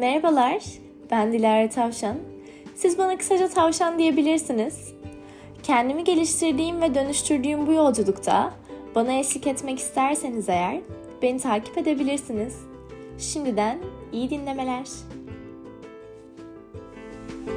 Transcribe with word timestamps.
Merhabalar, 0.00 0.62
ben 1.10 1.32
Dilara 1.32 1.68
Tavşan. 1.68 2.16
Siz 2.74 2.98
bana 2.98 3.18
kısaca 3.18 3.48
tavşan 3.48 3.98
diyebilirsiniz. 3.98 4.94
Kendimi 5.62 6.04
geliştirdiğim 6.04 6.80
ve 6.80 6.94
dönüştürdüğüm 6.94 7.66
bu 7.66 7.72
yolculukta 7.72 8.54
bana 8.94 9.12
eşlik 9.12 9.46
etmek 9.46 9.78
isterseniz 9.78 10.48
eğer 10.48 10.80
beni 11.22 11.40
takip 11.40 11.78
edebilirsiniz. 11.78 12.58
Şimdiden 13.18 13.78
iyi 14.12 14.30
dinlemeler. 14.30 14.86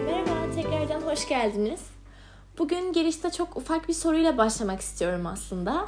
Merhaba, 0.05 0.55
tekrardan 0.55 1.01
hoş 1.01 1.27
geldiniz. 1.27 1.81
Bugün 2.57 2.93
girişte 2.93 3.31
çok 3.31 3.57
ufak 3.57 3.87
bir 3.87 3.93
soruyla 3.93 4.37
başlamak 4.37 4.81
istiyorum 4.81 5.25
aslında. 5.25 5.85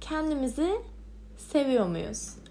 Kendimizi 0.00 0.70
seviyor 1.36 1.86
muyuz? 1.86 2.41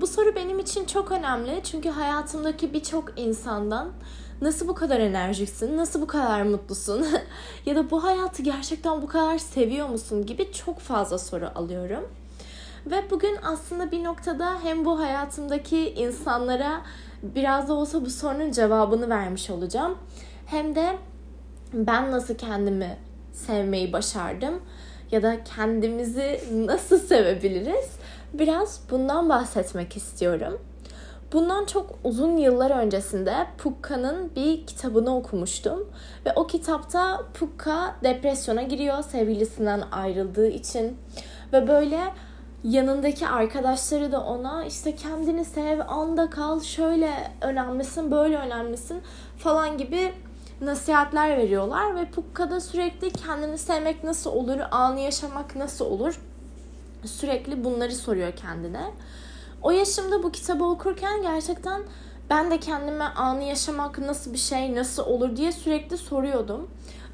Bu 0.00 0.06
soru 0.06 0.36
benim 0.36 0.58
için 0.58 0.84
çok 0.84 1.12
önemli 1.12 1.60
çünkü 1.64 1.88
hayatımdaki 1.88 2.72
birçok 2.72 3.18
insandan 3.18 3.92
nasıl 4.40 4.68
bu 4.68 4.74
kadar 4.74 5.00
enerjiksin, 5.00 5.76
nasıl 5.76 6.00
bu 6.02 6.06
kadar 6.06 6.42
mutlusun 6.42 7.06
ya 7.66 7.76
da 7.76 7.90
bu 7.90 8.04
hayatı 8.04 8.42
gerçekten 8.42 9.02
bu 9.02 9.06
kadar 9.06 9.38
seviyor 9.38 9.88
musun 9.88 10.26
gibi 10.26 10.52
çok 10.52 10.78
fazla 10.78 11.18
soru 11.18 11.50
alıyorum. 11.54 12.08
Ve 12.86 13.10
bugün 13.10 13.38
aslında 13.44 13.90
bir 13.90 14.04
noktada 14.04 14.58
hem 14.62 14.84
bu 14.84 15.00
hayatımdaki 15.00 15.90
insanlara 15.90 16.82
biraz 17.22 17.68
da 17.68 17.72
olsa 17.72 18.04
bu 18.04 18.10
sorunun 18.10 18.50
cevabını 18.50 19.08
vermiş 19.08 19.50
olacağım. 19.50 19.98
Hem 20.46 20.74
de 20.74 20.96
ben 21.72 22.10
nasıl 22.10 22.34
kendimi 22.34 22.96
sevmeyi 23.32 23.92
başardım 23.92 24.62
ya 25.10 25.22
da 25.22 25.44
kendimizi 25.44 26.40
nasıl 26.66 26.98
sevebiliriz? 26.98 27.90
Biraz 28.38 28.80
bundan 28.90 29.28
bahsetmek 29.28 29.96
istiyorum. 29.96 30.60
Bundan 31.32 31.64
çok 31.64 31.98
uzun 32.04 32.36
yıllar 32.36 32.70
öncesinde 32.70 33.46
Pukka'nın 33.58 34.30
bir 34.36 34.66
kitabını 34.66 35.16
okumuştum. 35.16 35.88
Ve 36.26 36.32
o 36.36 36.46
kitapta 36.46 37.22
Pukka 37.34 37.94
depresyona 38.04 38.62
giriyor 38.62 39.02
sevgilisinden 39.02 39.82
ayrıldığı 39.92 40.48
için. 40.48 40.96
Ve 41.52 41.68
böyle 41.68 42.00
yanındaki 42.64 43.28
arkadaşları 43.28 44.12
da 44.12 44.20
ona 44.20 44.64
işte 44.64 44.96
kendini 44.96 45.44
sev, 45.44 45.80
anda 45.88 46.30
kal, 46.30 46.60
şöyle 46.60 47.10
önemlisin, 47.40 48.10
böyle 48.10 48.36
önemlisin 48.36 49.02
falan 49.38 49.78
gibi 49.78 50.12
nasihatler 50.60 51.38
veriyorlar. 51.38 51.96
Ve 51.96 52.04
Pukka'da 52.04 52.60
sürekli 52.60 53.10
kendini 53.10 53.58
sevmek 53.58 54.04
nasıl 54.04 54.30
olur, 54.30 54.58
anı 54.70 55.00
yaşamak 55.00 55.56
nasıl 55.56 55.84
olur 55.84 56.20
sürekli 57.06 57.64
bunları 57.64 57.94
soruyor 57.94 58.32
kendine. 58.32 58.90
O 59.62 59.70
yaşımda 59.70 60.22
bu 60.22 60.32
kitabı 60.32 60.64
okurken 60.64 61.22
gerçekten 61.22 61.82
ben 62.30 62.50
de 62.50 62.60
kendime 62.60 63.04
anı 63.04 63.42
yaşamak 63.42 63.98
nasıl 63.98 64.32
bir 64.32 64.38
şey, 64.38 64.74
nasıl 64.74 65.06
olur 65.06 65.36
diye 65.36 65.52
sürekli 65.52 65.98
soruyordum. 65.98 66.70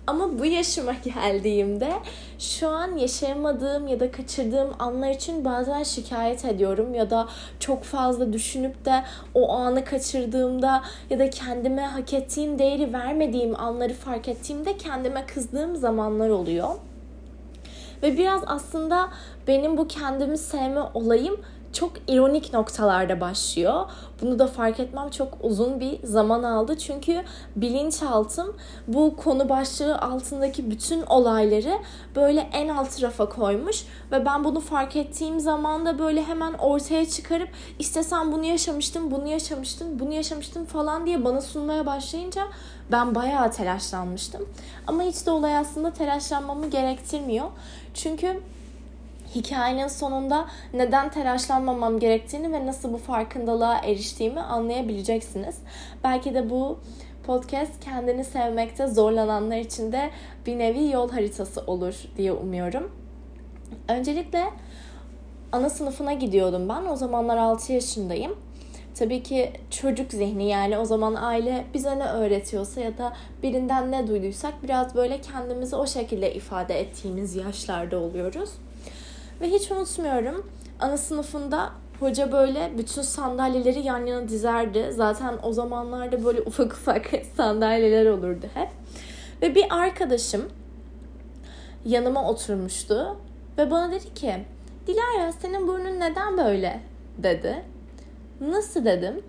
Ama 0.07 0.39
bu 0.39 0.47
yaşıma 0.47 0.93
geldiğimde 1.05 1.93
şu 2.39 2.69
an 2.69 2.97
yaşayamadığım 2.97 3.87
ya 3.87 4.01
da 4.01 4.11
kaçırdığım 4.11 4.71
anlar 4.79 5.11
için 5.11 5.45
bazen 5.45 5.83
şikayet 5.83 6.45
ediyorum 6.45 6.95
ya 6.95 7.11
da 7.11 7.29
çok 7.61 7.85
fazla 7.85 8.33
düşünüp 8.33 8.85
de 8.85 9.03
o 9.35 9.53
anı 9.53 9.85
kaçırdığımda 9.85 10.83
ya 11.11 11.19
da 11.19 11.31
kendime 11.31 11.87
hak 11.87 12.13
ettiğim 12.13 12.59
değeri 12.59 12.93
vermediğim 12.93 13.61
anları 13.61 13.95
fark 13.95 14.29
ettiğimde 14.29 14.77
kendime 14.77 15.27
kızdığım 15.27 15.77
zamanlar 15.77 16.29
oluyor. 16.29 16.69
Ve 18.03 18.19
biraz 18.19 18.43
aslında 18.47 19.09
benim 19.47 19.77
bu 19.77 19.89
kendimi 19.89 20.39
sevme 20.39 20.81
olayım 20.95 21.37
çok 21.73 21.93
ironik 22.09 22.53
noktalarda 22.53 23.21
başlıyor. 23.21 23.85
Bunu 24.21 24.39
da 24.39 24.47
fark 24.47 24.81
etmem 24.81 25.11
çok 25.11 25.39
uzun 25.41 25.81
bir 25.81 26.07
zaman 26.07 26.43
aldı. 26.43 26.79
Çünkü 26.79 27.23
bilinçaltım 27.57 28.57
bu 28.89 29.17
konu 29.17 29.49
başlığı 29.49 29.99
altındaki 29.99 30.71
bütün 30.71 31.03
olayları 31.03 31.79
böyle 32.17 32.51
en 32.53 32.69
alt 32.69 33.03
rafa 33.03 33.29
koymuş. 33.29 33.85
Ve 34.13 34.27
ben 34.27 34.45
bunu 34.45 34.61
fark 34.61 34.97
ettiğim 34.97 35.41
zaman 35.41 35.87
da 35.87 35.99
böyle 35.99 36.25
hemen 36.25 36.53
ortaya 36.53 37.09
çıkarıp 37.09 37.49
işte 37.79 38.03
sen 38.03 38.33
bunu 38.33 38.45
yaşamıştın, 38.45 39.11
bunu 39.11 39.29
yaşamıştın, 39.29 40.01
bunu 40.01 40.13
yaşamıştın 40.13 40.65
falan 40.65 41.07
diye 41.07 41.25
bana 41.25 41.41
sunmaya 41.41 41.87
başlayınca 41.87 42.43
ben 42.93 43.15
bayağı 43.15 43.53
telaşlanmıştım. 43.53 44.49
Ama 44.87 45.03
hiç 45.03 45.27
de 45.27 45.31
olay 45.31 45.57
aslında 45.57 45.93
telaşlanmamı 45.93 46.71
gerektirmiyor. 46.71 47.47
Çünkü 47.95 48.41
hikayenin 49.35 49.89
sonunda 49.89 50.47
neden 50.75 51.11
telaşlanmamam 51.11 51.99
gerektiğini 51.99 52.53
ve 52.53 52.67
nasıl 52.67 52.93
bu 52.93 52.99
farkındalığa 52.99 53.79
eriştiğimi 53.79 54.41
anlayabileceksiniz. 54.41 55.57
Belki 56.05 56.35
de 56.35 56.51
bu 56.51 56.79
podcast 57.27 57.85
kendini 57.85 58.25
sevmekte 58.25 58.87
zorlananlar 58.87 59.57
için 59.57 59.93
de 59.93 60.11
bir 60.47 60.59
nevi 60.59 60.91
yol 60.91 61.11
haritası 61.11 61.61
olur 61.61 61.95
diye 62.17 62.33
umuyorum. 62.33 62.93
Öncelikle 63.89 64.45
ana 65.53 65.71
sınıfına 65.71 66.13
gidiyordum 66.13 66.69
ben. 66.69 66.87
O 66.87 66.97
zamanlar 66.97 67.37
6 67.37 67.73
yaşındayım. 67.73 68.37
Tabii 68.95 69.23
ki 69.23 69.53
çocuk 69.71 70.13
zihni 70.13 70.49
yani 70.49 70.79
o 70.79 70.85
zaman 70.85 71.15
aile 71.15 71.65
bize 71.75 71.99
ne 71.99 72.05
öğretiyorsa 72.05 72.81
ya 72.81 72.99
da 72.99 73.13
birinden 73.43 73.93
ne 73.93 74.07
duyduysak 74.07 74.63
biraz 74.63 74.95
böyle 74.95 75.21
kendimizi 75.21 75.77
o 75.77 75.87
şekilde 75.87 76.35
ifade 76.35 76.81
ettiğimiz 76.81 77.37
yaşlarda 77.37 77.99
oluyoruz. 77.99 78.51
Ve 79.43 79.51
hiç 79.51 79.71
unutmuyorum 79.71 80.51
ana 80.81 80.97
sınıfında 80.97 81.73
hoca 82.01 82.33
böyle 82.33 82.73
bütün 82.79 83.03
sandalyeleri 83.03 83.81
yan 83.81 84.07
yana 84.07 84.29
dizerdi. 84.29 84.93
Zaten 84.93 85.39
o 85.43 85.53
zamanlarda 85.53 86.25
böyle 86.25 86.41
ufak 86.47 86.73
ufak 86.73 87.11
sandalyeler 87.37 88.07
olurdu 88.07 88.47
hep. 88.55 88.69
Ve 89.43 89.55
bir 89.55 89.65
arkadaşım 89.71 90.51
yanıma 91.85 92.31
oturmuştu 92.31 93.17
ve 93.59 93.71
bana 93.71 93.93
dedi 93.93 94.15
ki 94.15 94.35
Dilara 94.87 95.33
senin 95.33 95.69
burnun 95.69 96.01
neden 96.01 96.39
böyle 96.39 96.81
dedi. 97.19 97.63
Nasıl 98.41 98.85
dedim. 98.85 99.23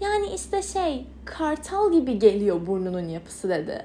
Yani 0.00 0.26
işte 0.34 0.62
şey 0.62 1.06
kartal 1.24 1.92
gibi 1.92 2.18
geliyor 2.18 2.66
burnunun 2.66 3.08
yapısı 3.08 3.48
dedi. 3.48 3.84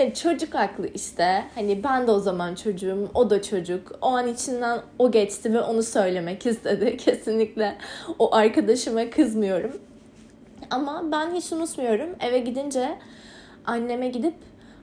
Yani 0.00 0.14
çocuk 0.14 0.54
haklı 0.54 0.88
işte. 0.94 1.44
Hani 1.54 1.84
ben 1.84 2.06
de 2.06 2.10
o 2.10 2.18
zaman 2.18 2.54
çocuğum, 2.54 3.08
o 3.14 3.30
da 3.30 3.42
çocuk. 3.42 3.92
O 4.02 4.06
an 4.06 4.28
içinden 4.28 4.80
o 4.98 5.10
geçti 5.10 5.54
ve 5.54 5.60
onu 5.60 5.82
söylemek 5.82 6.46
istedi. 6.46 6.96
Kesinlikle 7.04 7.78
o 8.18 8.34
arkadaşıma 8.34 9.10
kızmıyorum. 9.10 9.72
Ama 10.70 11.04
ben 11.12 11.34
hiç 11.34 11.52
unutmuyorum. 11.52 12.08
Eve 12.20 12.38
gidince 12.38 12.98
anneme 13.66 14.08
gidip 14.08 14.34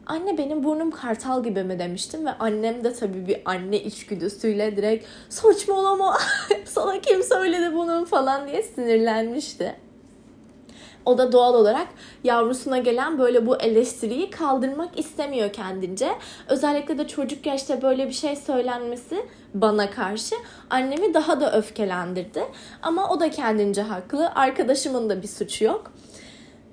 anne 0.08 0.38
benim 0.38 0.64
burnum 0.64 0.92
kartal 0.92 1.44
gibi 1.44 1.64
mi 1.64 1.80
demiştim 1.80 2.26
ve 2.26 2.32
annem 2.32 2.84
de 2.84 2.94
tabii 2.94 3.28
bir 3.28 3.42
anne 3.46 3.84
içgüdüsüyle 3.84 4.78
direkt 4.78 5.06
saçmalama 5.30 6.18
sana 6.66 7.02
kim 7.02 7.24
söyledi 7.24 7.76
bunun 7.76 8.06
falan 8.06 8.48
diye 8.48 8.64
sinirlenmişti. 8.64 9.87
O 11.08 11.18
da 11.18 11.32
doğal 11.32 11.54
olarak 11.54 11.88
yavrusuna 12.24 12.78
gelen 12.78 13.20
böyle 13.20 13.46
bu 13.46 13.58
eleştiriyi 13.58 14.30
kaldırmak 14.30 15.00
istemiyor 15.00 15.54
kendince. 15.54 16.10
Özellikle 16.50 16.98
de 16.98 17.08
çocuk 17.08 17.46
yaşta 17.46 17.82
böyle 17.82 18.08
bir 18.08 18.14
şey 18.14 18.36
söylenmesi 18.36 19.26
bana 19.54 19.90
karşı 19.90 20.36
annemi 20.70 21.14
daha 21.14 21.42
da 21.42 21.58
öfkelendirdi. 21.58 22.44
Ama 22.82 23.10
o 23.10 23.20
da 23.20 23.32
kendince 23.32 23.82
haklı. 23.82 24.32
Arkadaşımın 24.36 25.10
da 25.10 25.22
bir 25.22 25.28
suçu 25.28 25.64
yok. 25.64 25.92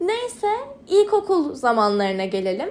Neyse 0.00 0.48
ilkokul 0.88 1.54
zamanlarına 1.54 2.24
gelelim. 2.24 2.70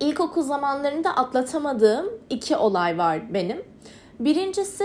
İlkokul 0.00 0.42
zamanlarında 0.42 1.16
atlatamadığım 1.16 2.06
iki 2.30 2.56
olay 2.56 2.98
var 2.98 3.34
benim. 3.34 3.64
Birincisi 4.20 4.84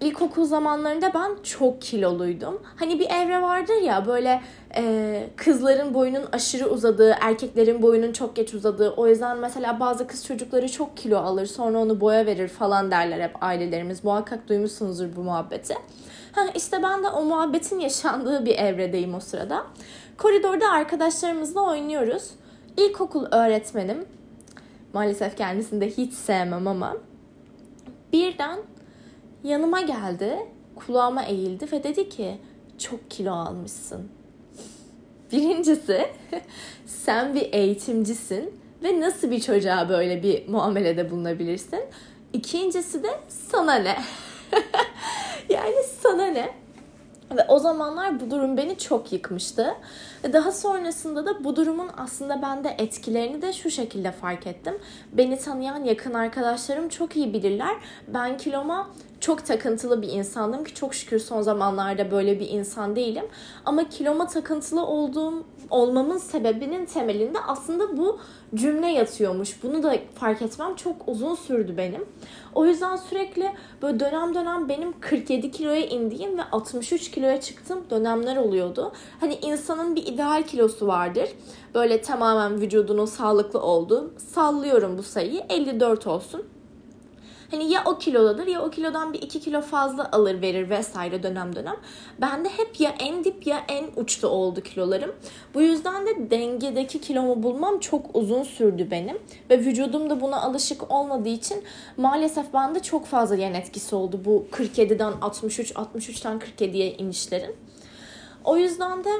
ilkokul 0.00 0.44
zamanlarında 0.44 1.14
ben 1.14 1.42
çok 1.42 1.82
kiloluydum. 1.82 2.62
Hani 2.76 2.98
bir 2.98 3.10
evre 3.10 3.42
vardır 3.42 3.82
ya 3.82 4.06
böyle 4.06 4.42
e, 4.76 5.26
kızların 5.36 5.94
boyunun 5.94 6.24
aşırı 6.32 6.70
uzadığı, 6.70 7.16
erkeklerin 7.20 7.82
boyunun 7.82 8.12
çok 8.12 8.36
geç 8.36 8.54
uzadığı. 8.54 8.90
O 8.90 9.06
yüzden 9.06 9.38
mesela 9.38 9.80
bazı 9.80 10.06
kız 10.06 10.26
çocukları 10.26 10.68
çok 10.68 10.96
kilo 10.96 11.18
alır 11.18 11.46
sonra 11.46 11.78
onu 11.78 12.00
boya 12.00 12.26
verir 12.26 12.48
falan 12.48 12.90
derler 12.90 13.20
hep 13.20 13.42
ailelerimiz. 13.42 14.04
Muhakkak 14.04 14.48
duymuşsunuzdur 14.48 15.16
bu 15.16 15.22
muhabbeti. 15.22 15.74
Ha, 16.32 16.40
işte 16.54 16.82
ben 16.82 17.02
de 17.02 17.08
o 17.08 17.24
muhabbetin 17.24 17.78
yaşandığı 17.78 18.46
bir 18.46 18.58
evredeyim 18.58 19.14
o 19.14 19.20
sırada. 19.20 19.66
Koridorda 20.18 20.70
arkadaşlarımızla 20.70 21.60
oynuyoruz. 21.60 22.30
İlkokul 22.76 23.26
öğretmenim, 23.30 24.04
maalesef 24.92 25.36
kendisini 25.36 25.80
de 25.80 25.90
hiç 25.90 26.12
sevmem 26.14 26.68
ama 26.68 26.96
birden 28.12 28.58
yanıma 29.44 29.80
geldi, 29.80 30.38
kulağıma 30.76 31.24
eğildi 31.24 31.72
ve 31.72 31.82
dedi 31.82 32.08
ki 32.08 32.38
çok 32.78 33.10
kilo 33.10 33.32
almışsın. 33.32 34.08
Birincisi 35.32 36.06
sen 36.86 37.34
bir 37.34 37.52
eğitimcisin 37.52 38.60
ve 38.82 39.00
nasıl 39.00 39.30
bir 39.30 39.40
çocuğa 39.40 39.88
böyle 39.88 40.22
bir 40.22 40.48
muamelede 40.48 41.10
bulunabilirsin? 41.10 41.80
İkincisi 42.32 43.02
de 43.02 43.20
sana 43.28 43.74
ne? 43.74 43.96
yani 45.48 45.76
sana 46.02 46.26
ne? 46.26 46.59
Ve 47.36 47.44
o 47.48 47.58
zamanlar 47.58 48.20
bu 48.20 48.30
durum 48.30 48.56
beni 48.56 48.78
çok 48.78 49.12
yıkmıştı. 49.12 49.74
Ve 50.24 50.32
daha 50.32 50.52
sonrasında 50.52 51.26
da 51.26 51.44
bu 51.44 51.56
durumun 51.56 51.88
aslında 51.96 52.42
bende 52.42 52.74
etkilerini 52.78 53.42
de 53.42 53.52
şu 53.52 53.70
şekilde 53.70 54.12
fark 54.12 54.46
ettim. 54.46 54.78
Beni 55.12 55.38
tanıyan 55.38 55.84
yakın 55.84 56.14
arkadaşlarım 56.14 56.88
çok 56.88 57.16
iyi 57.16 57.32
bilirler. 57.32 57.76
Ben 58.08 58.36
kiloma 58.36 58.90
çok 59.20 59.46
takıntılı 59.46 60.02
bir 60.02 60.08
insandım 60.08 60.64
ki 60.64 60.74
çok 60.74 60.94
şükür 60.94 61.18
son 61.18 61.42
zamanlarda 61.42 62.10
böyle 62.10 62.40
bir 62.40 62.48
insan 62.48 62.96
değilim. 62.96 63.24
Ama 63.64 63.88
kiloma 63.88 64.26
takıntılı 64.26 64.86
olduğum 64.86 65.44
olmamın 65.70 66.18
sebebinin 66.18 66.86
temelinde 66.86 67.38
aslında 67.40 67.96
bu 67.96 68.18
cümle 68.54 68.86
yatıyormuş. 68.86 69.62
Bunu 69.62 69.82
da 69.82 69.96
fark 70.14 70.42
etmem 70.42 70.74
çok 70.74 70.96
uzun 71.06 71.34
sürdü 71.34 71.74
benim. 71.76 72.04
O 72.54 72.66
yüzden 72.66 72.96
sürekli 72.96 73.52
böyle 73.82 74.00
dönem 74.00 74.34
dönem 74.34 74.68
benim 74.68 75.00
47 75.00 75.50
kiloya 75.50 75.86
indiğim 75.86 76.38
ve 76.38 76.42
63 76.52 77.10
kiloya 77.10 77.40
çıktığım 77.40 77.90
dönemler 77.90 78.36
oluyordu. 78.36 78.92
Hani 79.20 79.34
insanın 79.34 79.96
bir 79.96 80.06
ideal 80.06 80.42
kilosu 80.42 80.86
vardır. 80.86 81.28
Böyle 81.74 82.02
tamamen 82.02 82.60
vücudunun 82.60 83.06
sağlıklı 83.06 83.62
olduğu. 83.62 84.14
Sallıyorum 84.18 84.98
bu 84.98 85.02
sayıyı 85.02 85.42
54 85.48 86.06
olsun. 86.06 86.59
Hani 87.50 87.72
ya 87.72 87.82
o 87.84 87.98
kilodadır 87.98 88.46
ya 88.46 88.62
o 88.62 88.70
kilodan 88.70 89.12
bir 89.12 89.22
iki 89.22 89.40
kilo 89.40 89.60
fazla 89.60 90.08
alır 90.12 90.42
verir 90.42 90.70
vesaire 90.70 91.22
dönem 91.22 91.56
dönem. 91.56 91.76
Ben 92.20 92.44
de 92.44 92.48
hep 92.48 92.80
ya 92.80 92.94
en 92.98 93.24
dip 93.24 93.46
ya 93.46 93.64
en 93.68 93.86
uçta 93.96 94.28
oldu 94.28 94.60
kilolarım. 94.60 95.14
Bu 95.54 95.62
yüzden 95.62 96.06
de 96.06 96.30
dengedeki 96.30 97.00
kilomu 97.00 97.42
bulmam 97.42 97.80
çok 97.80 98.16
uzun 98.16 98.42
sürdü 98.42 98.90
benim. 98.90 99.18
Ve 99.50 99.58
vücudum 99.58 100.10
da 100.10 100.20
buna 100.20 100.42
alışık 100.42 100.90
olmadığı 100.92 101.28
için 101.28 101.64
maalesef 101.96 102.54
bende 102.54 102.80
çok 102.80 103.06
fazla 103.06 103.36
yan 103.36 103.54
etkisi 103.54 103.94
oldu 103.94 104.20
bu 104.24 104.46
47'den 104.52 105.12
63, 105.20 105.72
63'ten 105.72 106.38
47'ye 106.38 106.92
inişlerin. 106.92 107.56
O 108.44 108.56
yüzden 108.56 109.04
de 109.04 109.10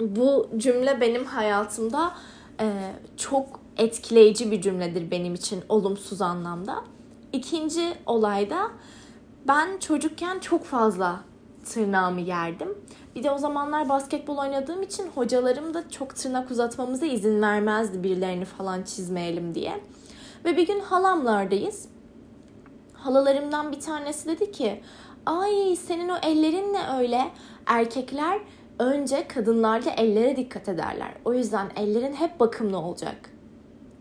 bu 0.00 0.48
cümle 0.56 1.00
benim 1.00 1.24
hayatımda 1.24 2.12
e, 2.60 2.66
çok 3.16 3.60
etkileyici 3.78 4.50
bir 4.50 4.60
cümledir 4.60 5.10
benim 5.10 5.34
için 5.34 5.62
olumsuz 5.68 6.22
anlamda. 6.22 6.95
İkinci 7.36 7.94
olayda 8.06 8.70
ben 9.48 9.78
çocukken 9.78 10.38
çok 10.38 10.64
fazla 10.64 11.20
tırnağımı 11.64 12.20
yerdim. 12.20 12.68
Bir 13.14 13.22
de 13.22 13.30
o 13.30 13.38
zamanlar 13.38 13.88
basketbol 13.88 14.36
oynadığım 14.36 14.82
için 14.82 15.08
hocalarım 15.14 15.74
da 15.74 15.90
çok 15.90 16.16
tırnak 16.16 16.50
uzatmamıza 16.50 17.06
izin 17.06 17.42
vermezdi 17.42 18.02
birilerini 18.02 18.44
falan 18.44 18.82
çizmeyelim 18.82 19.54
diye. 19.54 19.80
Ve 20.44 20.56
bir 20.56 20.66
gün 20.66 20.80
halamlardayız. 20.80 21.88
Halalarımdan 22.94 23.72
bir 23.72 23.80
tanesi 23.80 24.28
dedi 24.28 24.52
ki 24.52 24.82
ay 25.26 25.76
senin 25.76 26.08
o 26.08 26.16
ellerin 26.22 26.72
ne 26.72 26.98
öyle? 26.98 27.30
Erkekler 27.66 28.40
önce 28.78 29.28
kadınlarda 29.28 29.90
ellere 29.90 30.36
dikkat 30.36 30.68
ederler. 30.68 31.12
O 31.24 31.34
yüzden 31.34 31.66
ellerin 31.76 32.14
hep 32.14 32.40
bakımlı 32.40 32.78
olacak. 32.78 33.30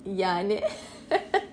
Yani 0.06 0.62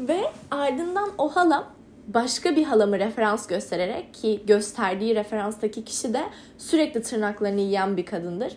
Ve 0.00 0.20
ardından 0.50 1.10
o 1.18 1.36
halam 1.36 1.64
başka 2.06 2.56
bir 2.56 2.64
halamı 2.64 2.98
referans 2.98 3.46
göstererek 3.46 4.14
ki 4.14 4.42
gösterdiği 4.46 5.14
referanstaki 5.14 5.84
kişi 5.84 6.14
de 6.14 6.22
sürekli 6.58 7.02
tırnaklarını 7.02 7.60
yiyen 7.60 7.96
bir 7.96 8.06
kadındır. 8.06 8.56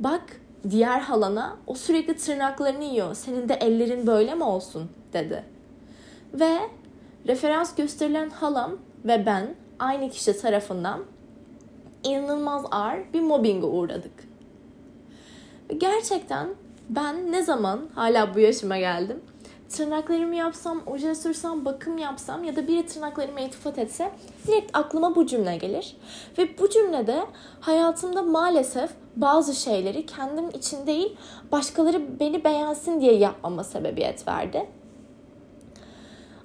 Bak 0.00 0.22
diğer 0.70 1.00
halana 1.00 1.56
o 1.66 1.74
sürekli 1.74 2.16
tırnaklarını 2.16 2.84
yiyor. 2.84 3.14
Senin 3.14 3.48
de 3.48 3.54
ellerin 3.54 4.06
böyle 4.06 4.34
mi 4.34 4.44
olsun 4.44 4.90
dedi. 5.12 5.44
Ve 6.34 6.58
referans 7.26 7.74
gösterilen 7.74 8.30
halam 8.30 8.72
ve 9.04 9.26
ben 9.26 9.54
aynı 9.78 10.10
kişi 10.10 10.40
tarafından 10.40 11.00
inanılmaz 12.02 12.64
ağır 12.70 12.98
bir 13.12 13.20
mobbinge 13.20 13.66
uğradık. 13.66 14.12
Gerçekten 15.78 16.48
ben 16.88 17.32
ne 17.32 17.42
zaman 17.42 17.80
hala 17.94 18.34
bu 18.34 18.40
yaşıma 18.40 18.78
geldim 18.78 19.20
tırnaklarımı 19.70 20.34
yapsam, 20.34 20.82
oje 20.86 21.14
sürsem, 21.14 21.64
bakım 21.64 21.98
yapsam 21.98 22.44
ya 22.44 22.56
da 22.56 22.68
biri 22.68 22.86
tırnaklarıma 22.86 23.40
iltifat 23.40 23.78
etse 23.78 24.10
direkt 24.46 24.76
aklıma 24.76 25.16
bu 25.16 25.26
cümle 25.26 25.56
gelir. 25.56 25.96
Ve 26.38 26.58
bu 26.58 26.68
cümlede 26.70 27.22
hayatımda 27.60 28.22
maalesef 28.22 28.90
bazı 29.16 29.54
şeyleri 29.54 30.06
kendim 30.06 30.48
için 30.48 30.86
değil 30.86 31.16
başkaları 31.52 32.20
beni 32.20 32.44
beğensin 32.44 33.00
diye 33.00 33.14
yapmama 33.14 33.64
sebebiyet 33.64 34.28
verdi. 34.28 34.66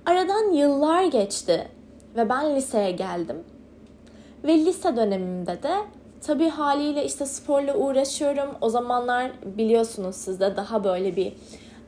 Aradan 0.05 0.53
yıllar 0.53 1.03
geçti 1.03 1.67
ve 2.15 2.29
ben 2.29 2.55
liseye 2.55 2.91
geldim. 2.91 3.43
Ve 4.43 4.57
lise 4.57 4.95
dönemimde 4.95 5.63
de 5.63 5.75
tabii 6.21 6.49
haliyle 6.49 7.05
işte 7.05 7.25
sporla 7.25 7.75
uğraşıyorum. 7.75 8.49
O 8.61 8.69
zamanlar 8.69 9.31
biliyorsunuz 9.45 10.15
sizde 10.15 10.57
daha 10.57 10.83
böyle 10.83 11.15
bir 11.15 11.33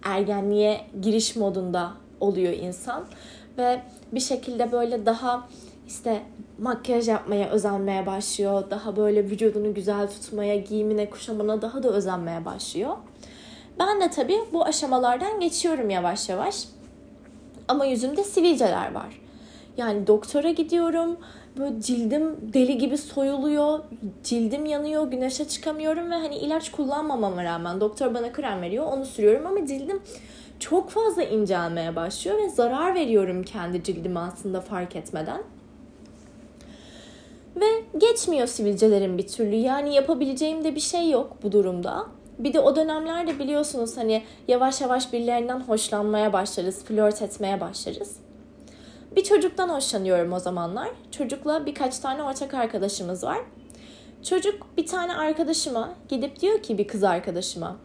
ergenliğe 0.04 0.82
giriş 1.02 1.36
modunda 1.36 1.92
oluyor 2.20 2.54
insan 2.54 3.06
ve 3.58 3.82
bir 4.12 4.20
şekilde 4.20 4.72
böyle 4.72 5.06
daha 5.06 5.48
işte 5.88 6.22
makyaj 6.60 7.08
yapmaya 7.08 7.50
özenmeye 7.50 8.06
başlıyor. 8.06 8.64
Daha 8.70 8.96
böyle 8.96 9.24
vücudunu 9.24 9.74
güzel 9.74 10.08
tutmaya, 10.08 10.56
giyimine, 10.56 11.10
kuşamına 11.10 11.62
daha 11.62 11.84
da 11.84 11.90
özenmeye 11.90 12.46
başlıyor. 12.46 12.98
Ben 13.80 14.02
de 14.02 14.10
tabii 14.10 14.40
bu 14.54 14.66
aşamalardan 14.66 15.40
geçiyorum 15.40 15.90
yavaş 15.90 16.30
yavaş. 16.30 16.68
Ama 17.68 17.86
yüzümde 17.86 18.24
sivilceler 18.24 18.94
var. 18.94 19.22
Yani 19.78 20.08
doktora 20.08 20.52
gidiyorum. 20.52 21.18
Böyle 21.58 21.82
cildim 21.82 22.54
deli 22.54 22.78
gibi 22.78 22.98
soyuluyor. 22.98 23.80
Cildim 24.24 24.66
yanıyor. 24.66 25.12
Güneşe 25.12 25.48
çıkamıyorum 25.48 26.12
ve 26.12 26.16
hani 26.16 26.36
ilaç 26.36 26.72
kullanmamama 26.72 27.44
rağmen 27.44 27.82
doktor 27.82 28.14
bana 28.14 28.32
krem 28.32 28.62
veriyor. 28.62 28.86
Onu 28.86 29.06
sürüyorum 29.06 29.48
ama 29.48 29.66
cildim 29.66 30.02
çok 30.60 30.90
fazla 30.90 31.24
incelmeye 31.24 31.96
başlıyor 31.96 32.38
ve 32.38 32.50
zarar 32.50 32.96
veriyorum 32.96 33.44
kendi 33.44 33.84
cildime 33.84 34.20
aslında 34.20 34.62
fark 34.62 34.96
etmeden. 34.96 35.42
Ve 37.56 37.66
geçmiyor 37.98 38.48
sivilcelerim 38.48 39.18
bir 39.18 39.28
türlü. 39.28 39.56
Yani 39.56 39.96
yapabileceğim 39.96 40.64
de 40.64 40.76
bir 40.76 40.80
şey 40.80 41.10
yok 41.10 41.38
bu 41.44 41.52
durumda. 41.52 42.06
Bir 42.40 42.54
de 42.54 42.60
o 42.60 42.76
dönemlerde 42.76 43.40
biliyorsunuz 43.40 43.98
hani 43.98 44.24
yavaş 44.48 44.82
yavaş 44.82 45.14
birilerinden 45.14 45.60
hoşlanmaya 45.60 46.34
başlarız, 46.34 46.84
flört 46.84 47.22
etmeye 47.22 47.62
başlarız. 47.62 48.27
Bir 49.18 49.24
çocuktan 49.24 49.70
hoşlanıyorum 49.70 50.34
o 50.34 50.40
zamanlar. 50.40 50.90
Çocukla 51.12 51.66
birkaç 51.66 52.00
tane 52.00 52.24
ortak 52.24 52.54
arkadaşımız 52.54 53.24
var. 53.24 53.38
Çocuk 54.24 54.78
bir 54.78 54.86
tane 54.86 55.16
arkadaşıma 55.16 55.94
gidip 56.10 56.40
diyor 56.40 56.64
ki 56.64 56.78
bir 56.78 56.88
kız 56.88 57.04
arkadaşıma. 57.04 57.76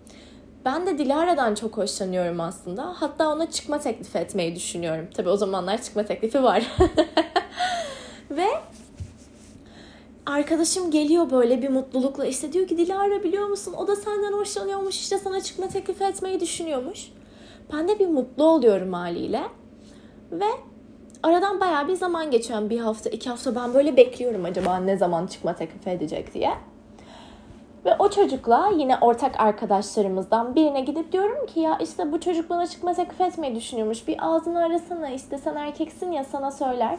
Ben 0.65 0.87
de 0.87 0.99
Dilara'dan 0.99 1.55
çok 1.55 1.77
hoşlanıyorum 1.77 2.41
aslında. 2.41 2.95
Hatta 2.97 3.33
ona 3.33 3.51
çıkma 3.51 3.79
teklifi 3.79 4.19
etmeyi 4.19 4.57
düşünüyorum. 4.57 5.09
Tabi 5.15 5.29
o 5.29 5.37
zamanlar 5.37 5.83
çıkma 5.83 6.03
teklifi 6.03 6.43
var. 6.43 6.67
Ve 8.31 8.47
arkadaşım 10.27 10.91
geliyor 10.91 11.31
böyle 11.31 11.63
bir 11.63 11.69
mutlulukla 11.69 12.27
işte 12.27 12.53
diyor 12.53 12.69
ki 12.69 12.79
Dilara 12.79 13.23
biliyor 13.25 13.47
musun 13.47 13.75
o 13.79 13.87
da 13.87 13.97
senden 13.97 14.33
hoşlanıyormuş 14.33 15.01
işte 15.01 15.19
sana 15.19 15.41
çıkma 15.41 15.69
teklifi 15.69 16.05
etmeyi 16.05 16.41
düşünüyormuş. 16.41 17.13
Ben 17.73 17.89
de 17.89 17.99
bir 17.99 18.07
mutlu 18.07 18.45
oluyorum 18.45 18.93
haliyle. 18.93 19.43
Ve 20.33 20.72
aradan 21.23 21.61
baya 21.61 21.89
bir 21.89 21.95
zaman 21.95 22.31
geçiyor. 22.31 22.71
bir 22.71 22.81
hafta, 22.81 23.11
iki 23.11 23.31
hafta 23.31 23.55
ben 23.55 23.75
böyle 23.75 23.97
bekliyorum 23.97 24.45
acaba 24.45 24.77
ne 24.77 24.97
zaman 24.97 25.27
çıkma 25.27 25.55
teklif 25.55 25.87
edecek 25.87 26.35
diye. 26.35 26.51
Ve 27.85 27.97
o 27.99 28.11
çocukla 28.11 28.71
yine 28.77 28.97
ortak 29.01 29.41
arkadaşlarımızdan 29.41 30.55
birine 30.55 30.81
gidip 30.81 31.13
diyorum 31.13 31.47
ki 31.47 31.61
ya 31.61 31.79
işte 31.79 32.13
bu 32.13 32.21
çocuk 32.21 32.51
bana 32.51 32.67
çıkma 32.67 32.95
teklif 32.95 33.21
etmeyi 33.21 33.57
düşünüyormuş. 33.57 34.09
Bir 34.09 34.17
ağzını 34.21 34.65
arasana 34.65 35.11
işte 35.11 35.39
sen 35.39 35.57
erkeksin 35.57 36.13
ya 36.13 36.25
sana 36.25 36.51
söyler. 36.51 36.99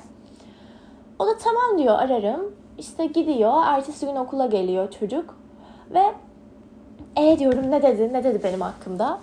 O 1.19 1.27
da 1.27 1.37
tamam 1.37 1.77
diyor 1.77 1.99
ararım. 1.99 2.55
İşte 2.77 3.05
gidiyor. 3.05 3.53
Ertesi 3.65 4.05
gün 4.05 4.15
okula 4.15 4.45
geliyor 4.45 4.91
çocuk. 4.91 5.37
Ve 5.93 6.03
e 7.15 7.39
diyorum 7.39 7.71
ne 7.71 7.81
dedi 7.81 8.13
ne 8.13 8.23
dedi 8.23 8.41
benim 8.43 8.61
hakkımda. 8.61 9.19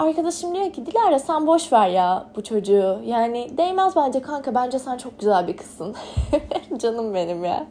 Arkadaşım 0.00 0.54
diyor 0.54 0.72
ki 0.72 0.86
Dilara 0.86 1.18
sen 1.18 1.46
boş 1.46 1.72
ver 1.72 1.88
ya 1.88 2.26
bu 2.36 2.42
çocuğu. 2.42 3.00
Yani 3.04 3.58
değmez 3.58 3.96
bence 3.96 4.22
kanka 4.22 4.54
bence 4.54 4.78
sen 4.78 4.96
çok 4.96 5.18
güzel 5.18 5.48
bir 5.48 5.56
kızsın. 5.56 5.94
Canım 6.78 7.14
benim 7.14 7.44
ya. 7.44 7.66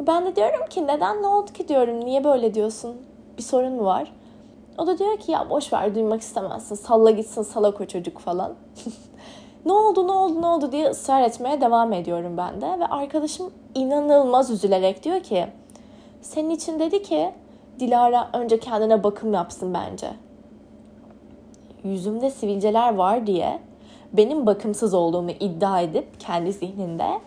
Ben 0.00 0.26
de 0.26 0.36
diyorum 0.36 0.66
ki 0.70 0.86
neden 0.86 1.22
ne 1.22 1.26
oldu 1.26 1.52
ki 1.52 1.68
diyorum 1.68 2.04
niye 2.04 2.24
böyle 2.24 2.54
diyorsun 2.54 2.96
bir 3.38 3.42
sorun 3.42 3.72
mu 3.72 3.84
var? 3.84 4.12
O 4.78 4.86
da 4.86 4.98
diyor 4.98 5.16
ki 5.16 5.32
ya 5.32 5.50
boş 5.50 5.72
ver 5.72 5.94
duymak 5.94 6.20
istemezsin 6.20 6.74
salla 6.74 7.10
gitsin 7.10 7.42
salak 7.42 7.80
o 7.80 7.86
çocuk 7.86 8.18
falan. 8.18 8.54
ne 9.64 9.72
oldu 9.72 10.06
ne 10.06 10.12
oldu 10.12 10.42
ne 10.42 10.46
oldu 10.46 10.72
diye 10.72 10.90
ısrar 10.90 11.22
etmeye 11.22 11.60
devam 11.60 11.92
ediyorum 11.92 12.36
ben 12.36 12.60
de. 12.60 12.66
Ve 12.80 12.86
arkadaşım 12.86 13.52
inanılmaz 13.74 14.50
üzülerek 14.50 15.04
diyor 15.04 15.20
ki 15.20 15.46
senin 16.22 16.50
için 16.50 16.80
dedi 16.80 17.02
ki 17.02 17.32
Dilara 17.80 18.30
önce 18.32 18.60
kendine 18.60 19.04
bakım 19.04 19.34
yapsın 19.34 19.74
bence 19.74 20.25
yüzümde 21.86 22.30
sivilceler 22.30 22.94
var 22.94 23.26
diye 23.26 23.58
benim 24.12 24.46
bakımsız 24.46 24.94
olduğumu 24.94 25.30
iddia 25.30 25.80
edip 25.80 26.20
kendi 26.20 26.52
zihninde 26.52 27.20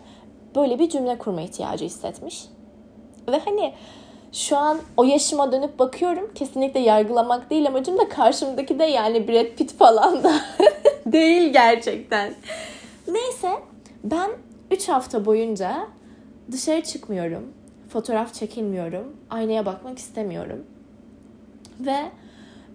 böyle 0.54 0.78
bir 0.78 0.88
cümle 0.88 1.18
kurma 1.18 1.40
ihtiyacı 1.40 1.84
hissetmiş. 1.84 2.44
Ve 3.28 3.38
hani 3.38 3.74
şu 4.32 4.56
an 4.56 4.78
o 4.96 5.04
yaşıma 5.04 5.52
dönüp 5.52 5.78
bakıyorum. 5.78 6.30
Kesinlikle 6.34 6.80
yargılamak 6.80 7.50
değil 7.50 7.66
amacım 7.66 7.98
da 7.98 8.08
karşımdaki 8.08 8.78
de 8.78 8.84
yani 8.84 9.28
Brad 9.28 9.56
Pitt 9.56 9.72
falan 9.78 10.24
da 10.24 10.32
değil 11.06 11.52
gerçekten. 11.52 12.34
Neyse 13.08 13.50
ben 14.04 14.30
3 14.70 14.88
hafta 14.88 15.24
boyunca 15.24 15.86
dışarı 16.52 16.82
çıkmıyorum. 16.82 17.52
Fotoğraf 17.88 18.34
çekilmiyorum. 18.34 19.16
Aynaya 19.30 19.66
bakmak 19.66 19.98
istemiyorum. 19.98 20.66
Ve 21.80 21.96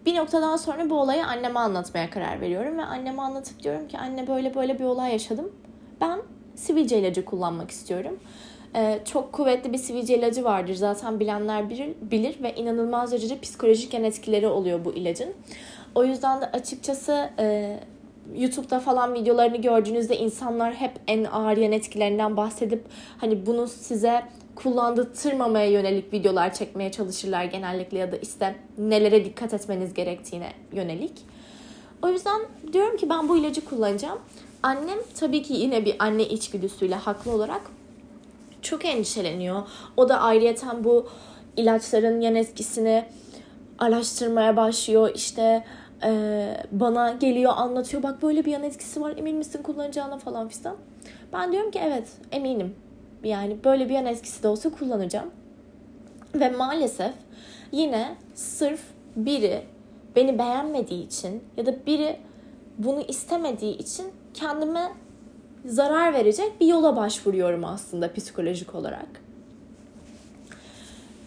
bir 0.06 0.16
noktadan 0.16 0.58
sonra 0.58 0.90
bu 0.90 1.00
olayı 1.00 1.26
anneme 1.26 1.60
anlatmaya 1.60 2.10
karar 2.10 2.42
veriyorum. 2.42 2.78
Ve 2.78 2.84
anneme 2.84 3.22
anlatıp 3.22 3.64
diyorum 3.64 3.88
ki 3.88 3.98
anne 3.98 4.28
böyle 4.28 4.56
böyle 4.56 4.80
bir 4.80 4.84
olay 4.84 5.12
yaşadım. 5.12 5.52
Ben 6.02 6.20
sivilce 6.56 7.00
ilacı 7.00 7.26
kullanmak 7.26 7.72
istiyorum. 7.72 8.20
Ee, 8.76 9.00
çok 9.06 9.34
kuvvetli 9.34 9.74
bir 9.74 9.78
sivilce 9.78 10.18
ilacı 10.18 10.44
vardır. 10.44 10.74
Zaten 10.74 11.20
bilenler 11.20 11.70
bilir, 11.70 11.94
bilir 12.02 12.44
ve 12.44 12.56
inanılmaz 12.56 13.12
derecede 13.12 13.40
psikolojik 13.40 13.94
yan 13.94 14.04
etkileri 14.04 14.48
oluyor 14.48 14.86
bu 14.86 14.94
ilacın. 14.94 15.34
O 15.96 16.04
yüzden 16.04 16.42
de 16.42 16.46
açıkçası 16.46 17.30
e, 17.40 17.78
YouTube'da 18.36 18.80
falan 18.80 19.14
videolarını 19.14 19.58
gördüğünüzde 19.58 20.18
insanlar 20.18 20.74
hep 20.74 20.92
en 21.08 21.24
ağır 21.24 21.58
yan 21.58 21.72
etkilerinden 21.72 22.38
bahsedip 22.38 22.86
hani 23.18 23.46
bunu 23.46 23.68
size 23.68 24.24
kullandırtmamaya 24.56 25.70
yönelik 25.70 26.14
videolar 26.14 26.54
çekmeye 26.54 26.92
çalışırlar 26.92 27.44
genellikle 27.44 27.98
ya 27.98 28.12
da 28.12 28.18
işte 28.18 28.56
nelere 28.78 29.26
dikkat 29.26 29.54
etmeniz 29.54 29.94
gerektiğine 29.94 30.54
yönelik. 30.72 31.14
O 32.02 32.10
yüzden 32.10 32.42
diyorum 32.74 32.98
ki 32.98 33.10
ben 33.10 33.30
bu 33.30 33.38
ilacı 33.38 33.66
kullanacağım. 33.66 34.20
Annem 34.64 34.98
tabii 35.20 35.44
ki 35.44 35.54
yine 35.54 35.86
bir 35.86 35.96
anne 36.00 36.24
içgüdüsüyle 36.24 36.96
haklı 36.96 37.32
olarak 37.32 37.62
çok 38.62 38.86
endişeleniyor. 38.86 39.64
O 39.98 40.10
da 40.10 40.20
ayrıyeten 40.20 40.84
bu 40.84 41.08
ilaçların 41.58 42.22
yan 42.22 42.36
etkisini 42.36 43.06
araştırmaya 43.80 44.58
başlıyor. 44.58 45.12
İşte 45.16 45.64
e, 46.04 46.12
bana 46.72 47.12
geliyor 47.12 47.54
anlatıyor. 47.56 48.04
Bak 48.04 48.22
böyle 48.22 48.46
bir 48.46 48.52
yan 48.52 48.64
etkisi 48.64 49.02
var 49.02 49.14
emin 49.18 49.36
misin 49.36 49.64
kullanacağına 49.64 50.18
falan 50.18 50.48
fistan. 50.48 50.76
Ben 51.34 51.52
diyorum 51.52 51.72
ki 51.72 51.80
evet 51.84 52.08
eminim. 52.32 52.76
Yani 53.24 53.58
böyle 53.64 53.90
bir 53.90 53.94
yan 53.94 54.06
etkisi 54.06 54.44
de 54.44 54.48
olsa 54.48 54.70
kullanacağım. 54.70 55.32
Ve 56.36 56.50
maalesef 56.50 57.14
yine 57.72 58.16
sırf 58.36 58.82
biri 59.16 59.64
beni 60.16 60.40
beğenmediği 60.40 61.06
için 61.08 61.44
ya 61.58 61.66
da 61.66 61.86
biri 61.86 62.20
bunu 62.78 63.02
istemediği 63.02 63.78
için 63.78 64.06
kendime 64.34 64.92
zarar 65.66 66.14
verecek 66.14 66.62
bir 66.62 66.68
yola 66.68 66.96
başvuruyorum 66.96 67.66
aslında 67.66 68.14
psikolojik 68.14 68.76
olarak. 68.76 69.08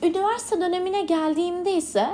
Üniversite 0.02 0.61
dönemine 0.61 1.02
geldiğimde 1.02 1.73
ise 1.73 2.07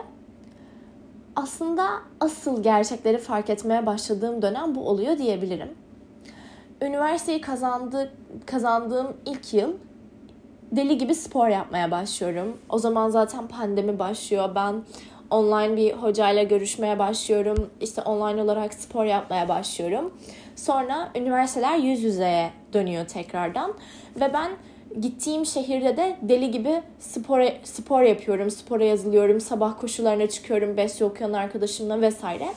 aslında 1.37 1.89
asıl 2.21 2.63
gerçekleri 2.63 3.19
fark 3.19 3.51
etmeye 3.51 3.87
başladığım 3.87 4.43
dönem 4.43 4.75
bu 4.75 4.89
oluyor 4.89 5.19
diyebilirim. 5.19 5.69
Üniversiteyi 6.85 7.41
kazandı, 7.41 8.13
kazandığım 8.47 9.17
ilk 9.27 9.55
yıl 9.55 9.73
deli 10.73 10.99
gibi 10.99 11.15
spor 11.15 11.49
yapmaya 11.49 11.91
başlıyorum. 11.91 12.59
O 12.69 12.79
zaman 12.79 13.11
zaten 13.11 13.49
pandemi 13.49 13.99
başlıyor. 13.99 14.51
Ben 14.55 14.75
online 15.31 15.77
bir 15.77 15.93
hocayla 15.93 16.43
görüşmeye 16.43 16.99
başlıyorum. 16.99 17.71
İşte 17.81 18.03
online 18.03 18.43
olarak 18.43 18.75
spor 18.75 19.05
yapmaya 19.05 19.49
başlıyorum. 19.49 20.15
Sonra 20.57 21.09
üniversiteler 21.15 21.77
yüz 21.77 22.03
yüzeye 22.03 22.51
dönüyor 22.73 23.07
tekrardan. 23.07 23.73
Ve 24.21 24.33
ben 24.33 24.51
gittiğim 25.01 25.47
şehirde 25.47 25.97
de 25.97 26.17
deli 26.23 26.51
gibi 26.51 26.83
spor, 26.99 27.43
spor 27.63 28.03
yapıyorum. 28.03 28.51
Spora 28.51 28.85
yazılıyorum. 28.85 29.41
Sabah 29.41 29.81
koşularına 29.81 30.29
çıkıyorum. 30.29 30.77
Besyo 30.77 31.09
okuyan 31.09 31.33
arkadaşımla 31.33 32.01
vesaire. 32.01 32.49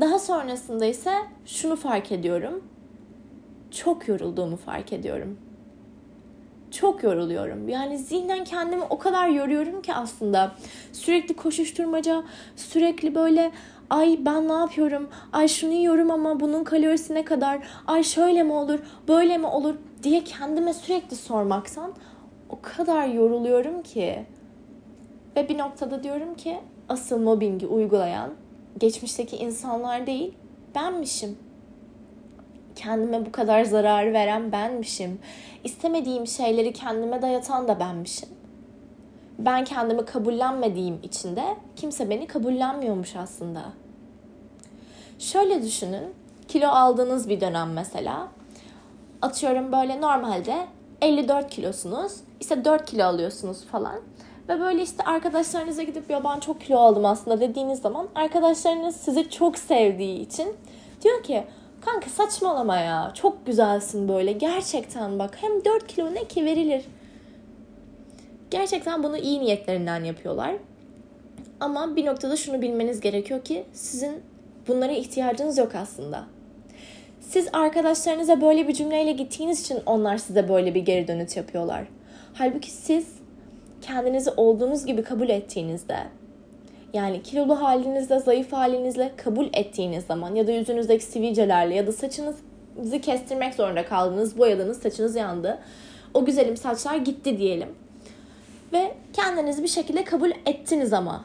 Daha 0.00 0.18
sonrasında 0.18 0.86
ise 0.86 1.12
şunu 1.46 1.76
fark 1.76 2.12
ediyorum. 2.12 2.64
Çok 3.70 4.08
yorulduğumu 4.08 4.56
fark 4.56 4.92
ediyorum. 4.92 5.38
Çok 6.70 7.02
yoruluyorum. 7.02 7.68
Yani 7.68 7.98
zihnen 7.98 8.44
kendimi 8.44 8.82
o 8.82 8.98
kadar 8.98 9.28
yoruyorum 9.28 9.82
ki 9.82 9.94
aslında. 9.94 10.52
Sürekli 10.92 11.36
koşuşturmaca, 11.36 12.24
sürekli 12.56 13.14
böyle 13.14 13.52
ay 13.90 14.18
ben 14.20 14.48
ne 14.48 14.52
yapıyorum, 14.52 15.08
ay 15.32 15.48
şunu 15.48 15.72
yiyorum 15.72 16.10
ama 16.10 16.40
bunun 16.40 16.64
kalorisi 16.64 17.14
ne 17.14 17.24
kadar, 17.24 17.58
ay 17.86 18.02
şöyle 18.02 18.42
mi 18.42 18.52
olur, 18.52 18.78
böyle 19.08 19.38
mi 19.38 19.46
olur 19.46 19.74
diye 20.02 20.24
kendime 20.24 20.74
sürekli 20.74 21.16
sormaktan 21.16 21.92
o 22.50 22.58
kadar 22.62 23.06
yoruluyorum 23.06 23.82
ki. 23.82 24.26
Ve 25.36 25.48
bir 25.48 25.58
noktada 25.58 26.02
diyorum 26.02 26.34
ki 26.34 26.56
asıl 26.88 27.18
mobbingi 27.18 27.66
uygulayan 27.66 28.30
geçmişteki 28.78 29.36
insanlar 29.36 30.06
değil 30.06 30.34
benmişim. 30.74 31.45
Kendime 32.76 33.26
bu 33.26 33.32
kadar 33.32 33.64
zarar 33.64 34.12
veren 34.12 34.52
benmişim. 34.52 35.18
İstemediğim 35.64 36.26
şeyleri 36.26 36.72
kendime 36.72 37.22
dayatan 37.22 37.68
da 37.68 37.80
benmişim. 37.80 38.28
Ben 39.38 39.64
kendimi 39.64 40.04
kabullenmediğim 40.04 40.98
için 41.02 41.36
de 41.36 41.44
kimse 41.76 42.10
beni 42.10 42.26
kabullenmiyormuş 42.26 43.16
aslında. 43.16 43.62
Şöyle 45.18 45.62
düşünün. 45.62 46.14
Kilo 46.48 46.68
aldığınız 46.68 47.28
bir 47.28 47.40
dönem 47.40 47.72
mesela. 47.72 48.28
Atıyorum 49.22 49.72
böyle 49.72 50.00
normalde 50.00 50.56
54 51.02 51.50
kilosunuz. 51.50 52.12
İşte 52.40 52.64
4 52.64 52.86
kilo 52.86 53.04
alıyorsunuz 53.04 53.64
falan. 53.64 54.00
Ve 54.48 54.60
böyle 54.60 54.82
işte 54.82 55.04
arkadaşlarınıza 55.04 55.82
gidip 55.82 56.10
ya 56.10 56.24
ben 56.24 56.40
çok 56.40 56.60
kilo 56.60 56.78
aldım 56.78 57.04
aslında 57.04 57.40
dediğiniz 57.40 57.80
zaman 57.80 58.08
arkadaşlarınız 58.14 58.96
sizi 58.96 59.30
çok 59.30 59.58
sevdiği 59.58 60.20
için 60.20 60.48
diyor 61.02 61.22
ki 61.22 61.44
kanka 61.80 62.10
saçmalama 62.10 62.76
ya 62.76 63.12
çok 63.14 63.46
güzelsin 63.46 64.08
böyle 64.08 64.32
gerçekten 64.32 65.18
bak 65.18 65.38
hem 65.40 65.64
4 65.64 65.86
kilo 65.86 66.14
ne 66.14 66.24
ki 66.24 66.44
verilir. 66.44 66.84
Gerçekten 68.50 69.02
bunu 69.02 69.18
iyi 69.18 69.40
niyetlerinden 69.40 70.04
yapıyorlar. 70.04 70.54
Ama 71.60 71.96
bir 71.96 72.06
noktada 72.06 72.36
şunu 72.36 72.62
bilmeniz 72.62 73.00
gerekiyor 73.00 73.44
ki 73.44 73.64
sizin 73.72 74.22
bunlara 74.68 74.92
ihtiyacınız 74.92 75.58
yok 75.58 75.74
aslında. 75.74 76.24
Siz 77.20 77.48
arkadaşlarınıza 77.52 78.40
böyle 78.40 78.68
bir 78.68 78.74
cümleyle 78.74 79.12
gittiğiniz 79.12 79.60
için 79.60 79.78
onlar 79.86 80.18
size 80.18 80.48
böyle 80.48 80.74
bir 80.74 80.80
geri 80.80 81.08
dönüt 81.08 81.36
yapıyorlar. 81.36 81.84
Halbuki 82.34 82.70
siz 82.70 83.06
kendinizi 83.82 84.30
olduğunuz 84.30 84.86
gibi 84.86 85.02
kabul 85.02 85.28
ettiğinizde 85.28 85.98
yani 86.92 87.22
kilolu 87.22 87.62
halinizle, 87.62 88.18
zayıf 88.18 88.52
halinizle 88.52 89.12
kabul 89.16 89.46
ettiğiniz 89.52 90.04
zaman 90.04 90.34
ya 90.34 90.46
da 90.46 90.52
yüzünüzdeki 90.52 91.04
sivilcelerle 91.04 91.74
ya 91.74 91.86
da 91.86 91.92
saçınızı 91.92 93.00
kestirmek 93.02 93.54
zorunda 93.54 93.84
kaldınız, 93.84 94.38
boyadınız, 94.38 94.82
saçınız 94.82 95.16
yandı. 95.16 95.58
O 96.14 96.24
güzelim 96.24 96.56
saçlar 96.56 96.96
gitti 96.96 97.38
diyelim. 97.38 97.68
Ve 98.72 98.94
kendinizi 99.12 99.62
bir 99.62 99.68
şekilde 99.68 100.04
kabul 100.04 100.30
ettiniz 100.46 100.92
ama. 100.92 101.24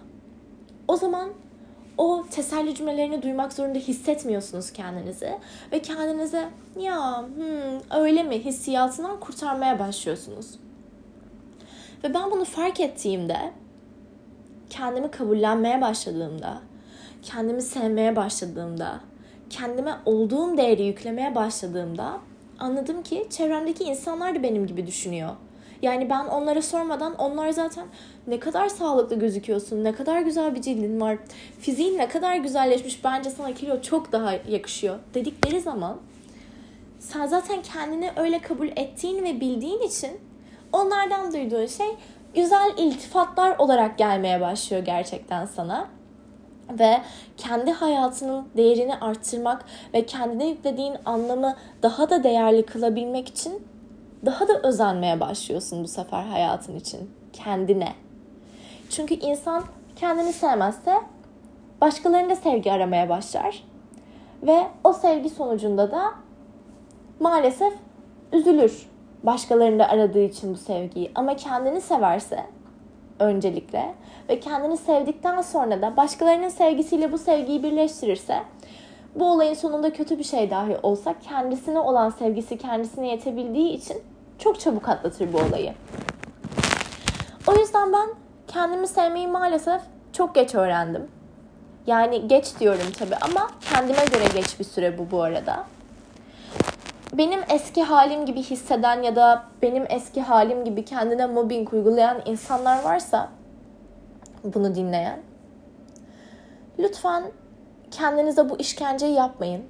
O 0.88 0.98
zaman 0.98 1.30
o 1.98 2.26
teselli 2.32 2.76
cümlelerini 2.76 3.24
duymak 3.24 3.54
zorunda 3.54 3.80
hissetmiyorsunuz 3.80 4.72
kendinizi. 4.72 5.32
Ve 5.72 5.82
kendinize 5.82 6.50
ya 6.80 7.26
hmm, 7.36 8.02
öyle 8.02 8.24
mi 8.24 8.40
hissiyatından 8.46 9.20
kurtarmaya 9.20 9.80
başlıyorsunuz. 9.80 10.48
Ve 12.04 12.14
ben 12.14 12.32
bunu 12.32 12.46
fark 12.46 12.80
ettiğimde, 12.80 13.38
kendimi 14.72 15.12
kabullenmeye 15.12 15.82
başladığımda, 15.82 16.62
kendimi 17.22 17.62
sevmeye 17.62 18.16
başladığımda, 18.16 19.00
kendime 19.50 19.96
olduğum 20.06 20.58
değeri 20.58 20.84
yüklemeye 20.84 21.36
başladığımda 21.36 22.20
anladım 22.60 23.04
ki 23.04 23.28
çevremdeki 23.30 23.84
insanlar 23.84 24.36
da 24.36 24.44
benim 24.44 24.68
gibi 24.68 24.88
düşünüyor. 24.88 25.30
Yani 25.82 26.10
ben 26.10 26.26
onlara 26.26 26.62
sormadan 26.62 27.16
onlar 27.16 27.50
zaten 27.50 27.86
ne 28.28 28.40
kadar 28.40 28.70
sağlıklı 28.70 29.20
gözüküyorsun, 29.20 29.84
ne 29.84 29.92
kadar 29.92 30.22
güzel 30.22 30.56
bir 30.56 30.62
cildin 30.62 31.02
var, 31.02 31.18
fiziğin 31.60 31.98
ne 31.98 32.08
kadar 32.08 32.36
güzelleşmiş, 32.36 33.04
bence 33.04 33.30
sana 33.30 33.54
kilo 33.54 33.82
çok 33.82 34.12
daha 34.12 34.34
yakışıyor 34.34 35.00
dedikleri 35.14 35.62
zaman 35.62 35.98
sen 37.00 37.26
zaten 37.26 37.62
kendini 37.62 38.12
öyle 38.16 38.40
kabul 38.40 38.68
ettiğin 38.68 39.24
ve 39.24 39.42
bildiğin 39.42 39.82
için 39.82 40.12
onlardan 40.74 41.34
duyduğun 41.34 41.66
şey 41.66 41.88
güzel 42.36 42.72
iltifatlar 42.78 43.58
olarak 43.58 43.98
gelmeye 43.98 44.42
başlıyor 44.42 44.84
gerçekten 44.86 45.46
sana. 45.46 45.88
Ve 46.80 47.02
kendi 47.38 47.72
hayatının 47.72 48.48
değerini 48.58 48.96
arttırmak 48.96 49.66
ve 49.94 50.06
kendine 50.06 50.48
yüklediğin 50.48 50.96
anlamı 51.06 51.56
daha 51.84 52.10
da 52.10 52.24
değerli 52.24 52.66
kılabilmek 52.66 53.28
için 53.28 53.68
daha 54.26 54.48
da 54.48 54.60
özenmeye 54.64 55.20
başlıyorsun 55.20 55.84
bu 55.84 55.88
sefer 55.88 56.24
hayatın 56.24 56.76
için. 56.76 57.12
Kendine. 57.34 57.94
Çünkü 58.90 59.14
insan 59.14 59.64
kendini 59.96 60.34
sevmezse 60.34 60.96
başkalarında 61.82 62.36
sevgi 62.36 62.72
aramaya 62.72 63.10
başlar. 63.10 63.64
Ve 64.44 64.68
o 64.84 64.94
sevgi 64.94 65.30
sonucunda 65.30 65.92
da 65.92 66.12
maalesef 67.20 67.74
üzülür. 68.34 68.91
Başkalarında 69.24 69.90
aradığı 69.90 70.24
için 70.24 70.54
bu 70.54 70.58
sevgiyi. 70.58 71.12
Ama 71.16 71.36
kendini 71.36 71.82
severse 71.82 72.46
öncelikle 73.20 73.96
ve 74.30 74.40
kendini 74.40 74.78
sevdikten 74.78 75.42
sonra 75.42 75.82
da 75.82 75.98
başkalarının 75.98 76.50
sevgisiyle 76.50 77.12
bu 77.12 77.18
sevgiyi 77.18 77.64
birleştirirse 77.64 78.40
bu 79.16 79.32
olayın 79.32 79.54
sonunda 79.54 79.94
kötü 79.94 80.20
bir 80.20 80.24
şey 80.24 80.50
dahi 80.52 80.78
olsa 80.84 81.16
kendisine 81.20 81.80
olan 81.80 82.10
sevgisi 82.10 82.58
kendisine 82.58 83.08
yetebildiği 83.08 83.74
için 83.74 83.98
çok 84.40 84.60
çabuk 84.60 84.90
atlatır 84.90 85.34
bu 85.34 85.38
olayı. 85.38 85.74
O 87.48 87.56
yüzden 87.56 87.94
ben 87.94 88.10
kendimi 88.48 88.88
sevmeyi 88.88 89.28
maalesef 89.28 89.82
çok 90.14 90.36
geç 90.36 90.56
öğrendim. 90.56 91.08
Yani 91.88 92.28
geç 92.28 92.60
diyorum 92.60 92.92
tabii 93.00 93.16
ama 93.22 93.50
kendime 93.74 94.06
göre 94.06 94.24
geç 94.36 94.60
bir 94.60 94.64
süre 94.64 94.98
bu 94.98 95.12
bu 95.12 95.24
arada. 95.24 95.64
Benim 97.14 97.40
eski 97.50 97.84
halim 97.84 98.26
gibi 98.26 98.44
hisseden 98.44 99.02
ya 99.02 99.16
da 99.16 99.44
benim 99.62 99.86
eski 99.90 100.22
halim 100.22 100.66
gibi 100.66 100.86
kendine 100.86 101.26
mobbing 101.26 101.74
uygulayan 101.74 102.22
insanlar 102.26 102.84
varsa 102.84 103.30
bunu 104.44 104.76
dinleyen 104.76 105.20
lütfen 106.80 107.24
kendinize 107.92 108.50
bu 108.50 108.60
işkenceyi 108.60 109.14
yapmayın. 109.14 109.64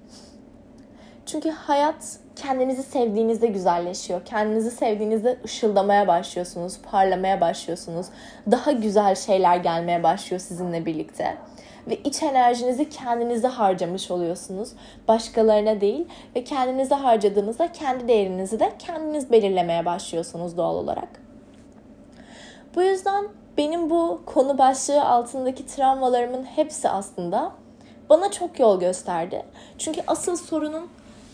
Çünkü 1.26 1.50
hayat 1.50 2.20
kendinizi 2.36 2.84
sevdiğinizde 2.84 3.48
güzelleşiyor. 3.48 4.26
Kendinizi 4.26 4.72
sevdiğinizde 4.72 5.38
ışıldamaya 5.46 6.08
başlıyorsunuz, 6.08 6.80
parlamaya 6.92 7.42
başlıyorsunuz. 7.42 8.06
Daha 8.52 8.72
güzel 8.72 9.16
şeyler 9.16 9.58
gelmeye 9.58 10.04
başlıyor 10.04 10.42
sizinle 10.42 10.86
birlikte. 10.86 11.38
Ve 11.88 11.96
iç 11.96 12.24
enerjinizi 12.24 12.90
kendinize 12.90 13.48
harcamış 13.48 14.12
oluyorsunuz. 14.12 14.70
Başkalarına 15.08 15.82
değil 15.82 16.08
ve 16.36 16.44
kendinize 16.44 16.96
harcadığınızda 16.96 17.72
kendi 17.72 18.08
değerinizi 18.08 18.60
de 18.60 18.72
kendiniz 18.80 19.32
belirlemeye 19.32 19.86
başlıyorsunuz 19.86 20.58
doğal 20.58 20.76
olarak. 20.76 21.10
Bu 22.76 22.82
yüzden 22.82 23.28
benim 23.58 23.90
bu 23.90 24.22
konu 24.26 24.58
başlığı 24.58 25.04
altındaki 25.04 25.66
travmalarımın 25.66 26.44
hepsi 26.44 26.90
aslında 26.90 27.52
bana 28.10 28.32
çok 28.32 28.60
yol 28.60 28.80
gösterdi. 28.80 29.46
Çünkü 29.78 30.02
asıl 30.08 30.36
sorunun 30.36 30.90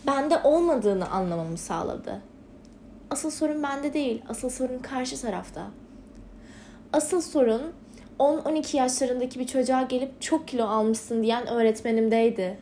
bende 0.06 0.38
olmadığını 0.44 1.10
anlamamı 1.10 1.58
sağladı. 1.58 2.20
Asıl 3.10 3.30
sorun 3.30 3.62
bende 3.62 3.92
değil, 3.92 4.22
asıl 4.28 4.50
sorun 4.50 4.78
karşı 4.78 5.20
tarafta. 5.20 5.62
Asıl 6.92 7.20
sorun 7.20 7.62
10-12 8.18 8.76
yaşlarındaki 8.76 9.40
bir 9.40 9.46
çocuğa 9.46 9.82
gelip 9.82 10.22
çok 10.22 10.48
kilo 10.48 10.64
almışsın 10.64 11.22
diyen 11.22 11.46
öğretmenimdeydi. 11.46 12.58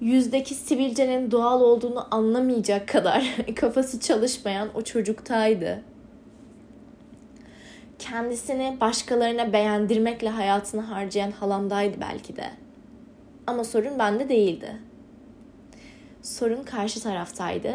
Yüzdeki 0.00 0.54
sivilcenin 0.54 1.30
doğal 1.30 1.60
olduğunu 1.60 2.06
anlamayacak 2.10 2.88
kadar 2.88 3.36
kafası 3.56 4.00
çalışmayan 4.00 4.68
o 4.74 4.82
çocuktaydı. 4.82 5.80
Kendisini 7.98 8.76
başkalarına 8.80 9.52
beğendirmekle 9.52 10.28
hayatını 10.28 10.80
harcayan 10.80 11.30
halamdaydı 11.30 11.96
belki 12.00 12.36
de. 12.36 12.44
Ama 13.46 13.64
sorun 13.64 13.98
bende 13.98 14.28
değildi. 14.28 14.76
Sorun 16.22 16.62
karşı 16.62 17.02
taraftaydı 17.02 17.74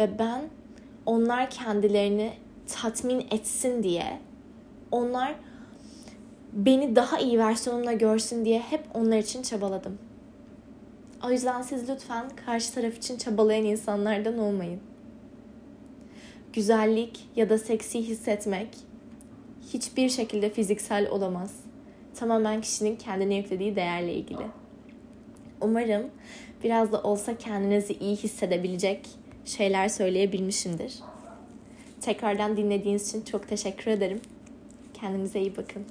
ve 0.00 0.18
ben 0.18 0.40
onlar 1.06 1.50
kendilerini 1.50 2.32
tatmin 2.68 3.26
etsin 3.30 3.82
diye 3.82 4.18
onlar 4.90 5.34
beni 6.52 6.96
daha 6.96 7.18
iyi 7.18 7.38
versiyonumla 7.38 7.92
görsün 7.92 8.44
diye 8.44 8.60
hep 8.60 8.84
onlar 8.94 9.18
için 9.18 9.42
çabaladım. 9.42 9.98
O 11.24 11.30
yüzden 11.30 11.62
siz 11.62 11.90
lütfen 11.90 12.24
karşı 12.46 12.74
taraf 12.74 12.96
için 12.96 13.18
çabalayan 13.18 13.64
insanlardan 13.64 14.38
olmayın. 14.38 14.80
Güzellik 16.52 17.28
ya 17.36 17.50
da 17.50 17.58
seksi 17.58 18.08
hissetmek 18.08 18.68
hiçbir 19.72 20.08
şekilde 20.08 20.50
fiziksel 20.50 21.10
olamaz. 21.10 21.54
Tamamen 22.14 22.60
kişinin 22.60 22.96
kendine 22.96 23.34
yüklediği 23.34 23.76
değerle 23.76 24.14
ilgili. 24.14 24.46
Umarım 25.60 26.10
biraz 26.64 26.92
da 26.92 27.02
olsa 27.02 27.38
kendinizi 27.38 27.92
iyi 27.92 28.16
hissedebilecek 28.16 29.08
şeyler 29.44 29.88
söyleyebilmişimdir. 29.88 30.94
Tekrardan 32.00 32.56
dinlediğiniz 32.56 33.08
için 33.08 33.22
çok 33.22 33.48
teşekkür 33.48 33.90
ederim. 33.90 34.20
Kendinize 34.94 35.40
iyi 35.40 35.56
bakın. 35.56 35.84